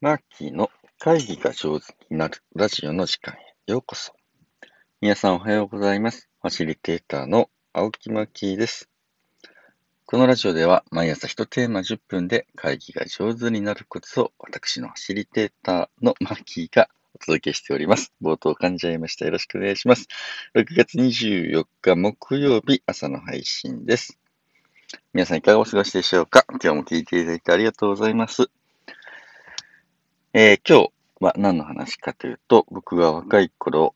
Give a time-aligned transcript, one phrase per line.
[0.00, 4.12] マーキーの会議が上手になるラジオの時間へようこそ。
[5.00, 6.28] 皆さんおはようございます。
[6.42, 8.90] ファシリテーターの青木マーキーです。
[10.04, 18.12] このラジオでは毎朝1テーマ10分で会議が上手になるコツを私のファシリテーターのマーキーがお届けしております。
[18.20, 19.24] 冒頭噛んじゃいました。
[19.24, 20.08] よろしくお願いします。
[20.54, 24.18] 6月24日木曜日朝の配信です。
[25.14, 26.44] 皆さんいかがお過ごしでしょうか？
[26.62, 28.50] 今日も聞いていただいてありがとうございます。
[30.34, 33.94] えー今日は何の話かというと、僕が若い頃、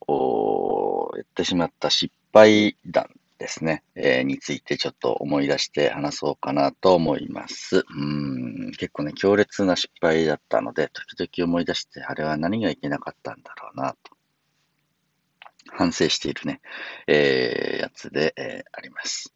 [1.16, 7.84] やってしまった失敗談ですね、えーについてちょっと思い出して話そうかなと思います。
[7.90, 14.16] うん結構ね、強烈な失敗だったので、時々思い出して、あれは何がいけなかったんだろうなと、
[15.70, 16.60] 反省しているね、
[17.06, 19.34] えーやつで、えあります。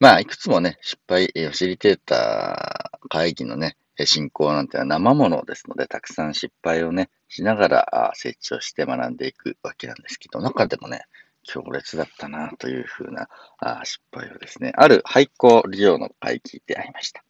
[0.00, 11.02] まあ、いくつもね、失敗、えーファシリテーター会議のね、えー進行なんてのは生ものですので、たくさん失敗をね、しながらあ成長して学んでいくわけなんですけど、中でもね、
[11.44, 13.28] 強烈だったなというふうな
[13.58, 17.22] あ失敗をですね、ある廃校利用の会議でありました。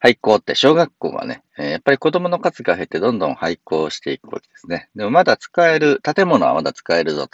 [0.00, 4.90] 廃校って小学校はね、やっぱり子供の数が減ってどんどん廃校していくわけですね。
[4.94, 7.28] でもまだ使える、建物はまだ使えるぞ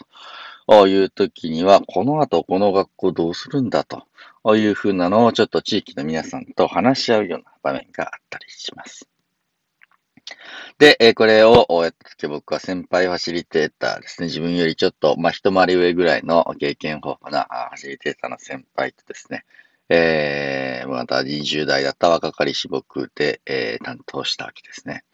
[0.66, 4.06] という時には、この後この学校どうするんだと
[4.56, 9.08] いうふうなのをちょっと地域の皆さんと話し合うような場面があったりします。
[10.78, 14.26] で、えこれをやった時僕は先輩ファシリテーターですね。
[14.28, 19.44] 自分よりちょっと、まあ、一回り上ぐらいの経験豊富なファシリテーターの先輩とですね、
[19.88, 25.04] えー、また20代だった若かりし僕で、えー担当したわけですね。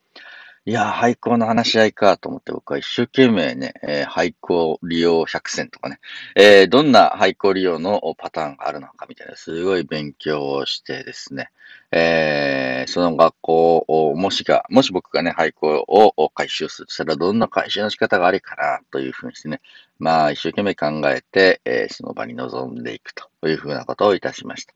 [0.67, 6.01] いや、廃校の話し合いかと思って僕は一生懸命ね、えー廃校利用100選とかね、
[6.37, 11.51] えーどんな廃校利用のパターンがあるのかみたいな、すごい勉強をしてですね、
[11.93, 19.61] えーその学校を、もしが、もし僕がね、廃校を回収するとしたら、どんな回収の仕方がありかな、というふうにしてね、
[19.99, 24.75] まあ、一生懸命考えて、えその場に臨んでいくというふうなことをいたしました。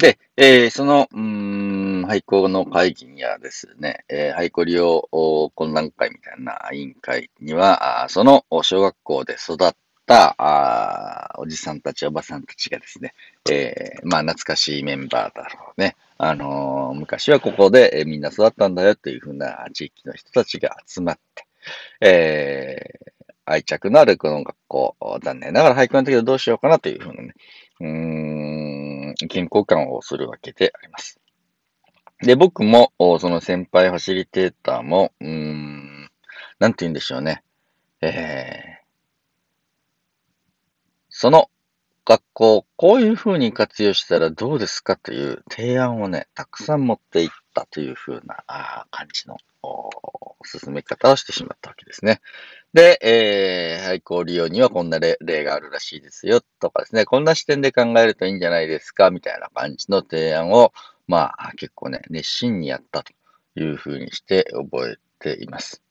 [0.00, 9.72] で、えーその、うん、廃校の会議にはですね、えー廃校利用懇談会みたいな委員会には、あその小学校で育っ
[10.06, 13.12] たあおじさんたち、おばさんたちがですね、
[13.50, 15.96] えーまあ、懐かしいメンバーだろうね。
[16.16, 21.46] あのー昔はここで、えみんな育ったんだよというふうな地域の人たちが集まって、
[22.00, 23.00] え
[23.44, 27.34] 愛着のあるこの学校、残念ながら廃校の時はどうしようかなというふうなね、
[27.80, 28.39] うん、
[29.30, 31.20] 意見交換をするわけであります。
[32.22, 36.10] で、僕も、その先輩ファシリテーターも、うーん、
[36.58, 37.42] なんて言うんでしょうね。
[38.02, 38.84] えー、
[41.08, 41.48] その
[42.04, 48.44] 学校、こういう風に活用したらどうですかという提案をね、たくさん持っていったという風な
[48.90, 49.36] 感じの
[50.44, 52.20] 進め方をしてしまったわけですね。
[52.72, 60.72] で、えー、廃校利用にはこんな例があるらしいですよとかですね、こんな視点で考えるといいんじゃないですかみたいな感じの提案を、
[61.06, 63.12] まあ結構ね、熱心にやったと
[63.56, 65.82] いう風にして覚えています。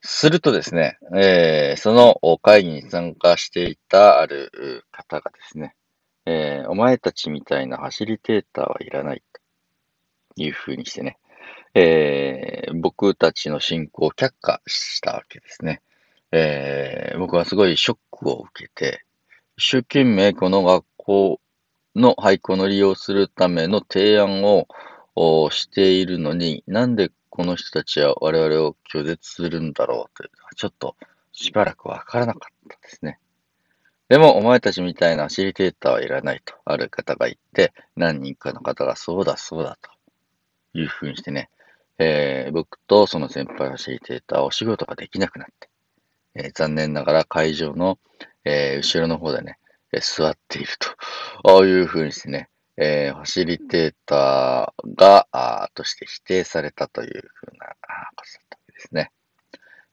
[0.00, 5.74] するとですね、えーその会議に参加していたある方がですね、
[6.24, 9.22] えーお前たちみたいなファシリテーターはいらない
[10.44, 11.18] いうふうにしてね、
[11.74, 15.80] えー僕たちの進行を却下したわけですね。
[16.32, 19.04] えー僕はすごいショックを受けて、
[19.56, 21.40] 一生懸命この学校
[21.96, 30.96] の廃校の利用するための提案をしているのに、なんでこの人たちは我々を拒絶するんだろうというのは、ちょっと
[31.32, 33.18] しばらくわからなかったですね。
[34.08, 39.90] でも、お前たちみたいなファシリテーターはいらないと、ある方が言って、何人かの方がそうだそうだと
[40.74, 41.50] いうふうにしてね、
[41.98, 45.68] えー僕とその先輩ファシリテーターお仕事ができなくなって、
[46.34, 47.98] えー残念ながら会場の、
[48.44, 49.58] えー後ろの方でね、
[49.92, 50.88] えー座っていると。
[51.50, 57.66] ああいうふうにしてね、えーファシリテーターが、あーとして否定されたというふうな
[58.14, 59.10] ことだったわけですね。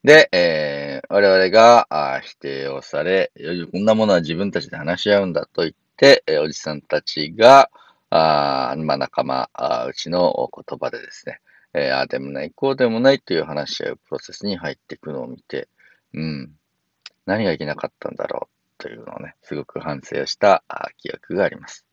[0.04, 3.32] で、えー我々があ否定をされ、
[3.72, 7.70] こんなものは自分たちで話し合うんだと言って、えーおじさんたちが、
[8.10, 11.40] あまあ、仲間あうちの言葉でですね、
[11.74, 15.68] えーああでもない、こうでもないという話し合うプロセスに入っていくのを見て、
[16.14, 16.52] うん、
[17.26, 18.48] 何がいけなかったんだろ
[18.80, 21.86] うというのをね、すごく反省したあ記憶があります。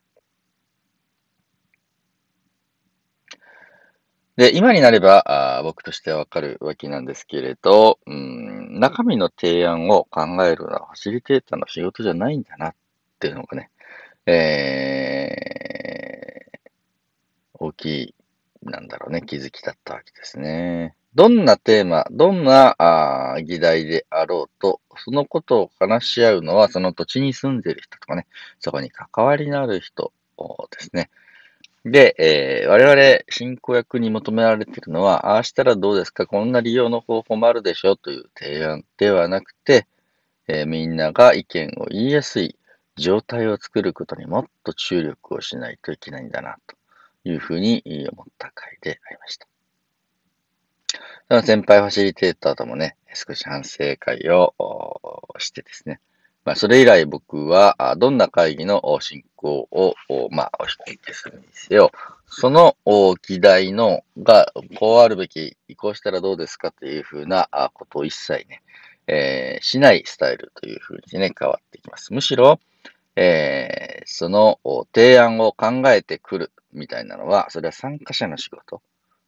[4.37, 5.25] で、今になれば、
[5.59, 12.75] あ僕としてはわかるわけなんですけれど、うん、中身の提案を考えるのはファシリテーターの仕事じゃないんだなっ
[13.19, 13.71] ていうのがね、
[14.27, 15.52] えー
[17.83, 18.15] き
[18.65, 20.95] なんだろうね、気づきだったわけですね。
[21.15, 28.27] どんなテーマ、どんなあ議題であろうと、そのことを話し合うのは、その土地に住んでる人とかね、
[28.61, 30.13] そこに関わりのある人
[30.71, 31.11] ですね。
[31.85, 39.87] で、えー、我々進行役に求められているのは、ああしたらどうですかこんな利用の方法もあるでしょうという提案ではなくて、
[40.47, 42.57] えー、みんなが意見を言いやすい
[42.97, 46.77] 状態を作ることにもっと注力をしないといけないんだな、と
[47.25, 47.83] いうふうに
[48.13, 49.47] 思った回でありました。
[51.29, 54.55] その先輩ファシリテーターともね、少し反省会を
[55.39, 56.01] してですね、
[56.45, 59.95] まあ、それ以来僕は、どんな会議の進行を、
[60.31, 61.93] まあ、お引きするにせよ、
[62.27, 62.77] その
[63.27, 68.63] 議題のが、こうあるべき、移行したらどうですかというふうなことを一切ね、
[69.07, 72.13] えー、しないスタイルというふうにね、変わってきます。
[72.13, 72.59] むしろ、
[73.15, 74.59] えー、その
[74.95, 78.83] 提案を考えてくるみたいなのは、それは参加者の仕事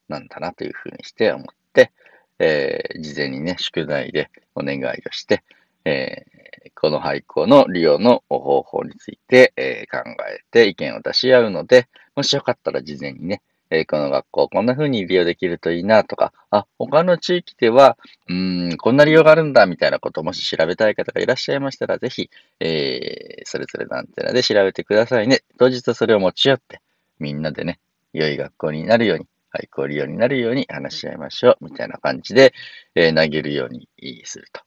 [0.09, 1.93] なんだなというふうにして思って、
[2.39, 5.43] えー、事前にね、宿題でお願いをして、
[5.85, 17.97] えー、この廃校の利用の方法について、えー、考えて意見を出し合うので、もしよかったら事前にね、え、この学校こんな風に利用できるといいなとか、あ、他の地域では、
[18.29, 22.31] うん、こんな利用があるんだみたいなことをもし調べたい方がいらっしゃいましたら、ぜひ、
[22.61, 25.43] えー、それぞれのアンテナで調べてくださいね。
[25.59, 26.81] 当日それを持ち寄って、
[27.19, 27.81] みんなでね、
[28.13, 32.53] 良い学校になるように、廃校利用になるように話し合いましょう、みたいな感じで、
[32.95, 33.89] えー、投げるように
[34.25, 34.63] すると。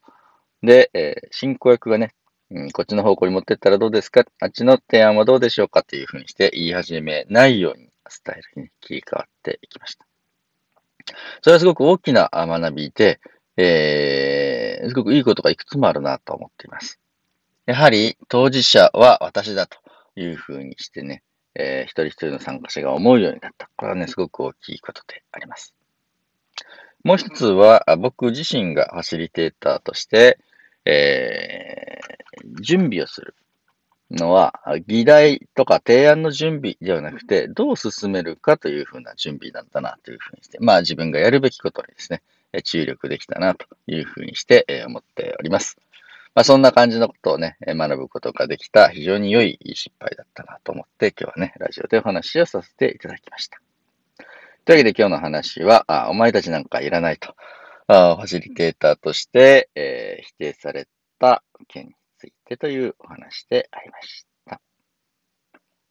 [0.64, 2.14] で、えー、進行役がね、
[2.50, 4.24] うん、こっちの方向に持ってったらどうですか？
[4.40, 10.06] あっちの提案はどうでしょうかっていうふうにして言い始めないようにスタイルに、切り替わっていきました。
[11.42, 13.20] それはすごく大きな学びで、
[13.58, 17.00] えー、すごくいいことがいくつもあるなと思っています。
[17.66, 19.78] やはり当事者は私だと
[20.16, 21.24] いうふうにしてね、
[21.60, 23.68] えー、一人一人の参加者が思うようになった。
[23.76, 25.74] これはね、すごく大きいことであります。
[27.04, 30.38] もう一つは、僕自身がファシリテーターとして、
[30.86, 33.36] えー、準備をする
[34.12, 34.54] のは、
[34.86, 42.22] 議題とか提案の準備ではなくて、どう進めるかというふうな準備なんだなというふうにして、まあ自分がやるべきことにですね、
[42.64, 45.78] 注力できたなというふうにして思っております。
[46.38, 53.60] まあそんな感じのことをね、学ぶことができた非常に良い失敗だったなと思って、今日はね、ラジオでお話をさせていただきました。
[54.64, 57.34] というわけで今日の話は、あお前たちなんかいらないと、
[57.88, 60.88] あファシリテーターとして、えー、否定され
[61.18, 64.62] た件についてというお話でありました。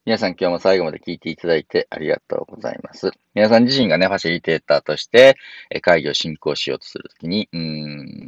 [0.05, 3.11] 皆さん今日も最後まで聞いていただいてありがとうございます。
[3.35, 5.35] 皆さん自身がね、ファシリテーターとして
[5.83, 8.26] 会議を進行しようとするときに、うーん、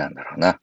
[0.00, 0.60] なんだろうな。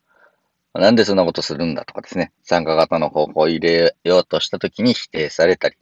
[0.73, 5.77] なんでそんなことするんだとかですね、参加型の方法を入れようとしたときに否定されたり、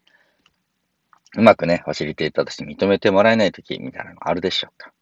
[1.37, 4.93] うまくね、ファシリテーターとして認めてもらえないときみたいなのがあるでしょうか。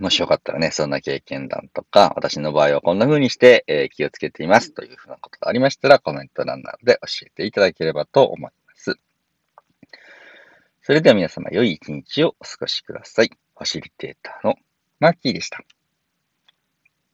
[0.00, 8.98] もしよかったらね、そんな経験談とか、私の場合はこんな風にして、えー、気をつけていますというふうなことがありましたら、コメント欄などで教えていただければと思います。
[10.82, 13.28] それでは皆様、良い一日をお過ごしください。
[13.28, 14.56] ファシリテーターの
[15.00, 15.64] マッキーでした。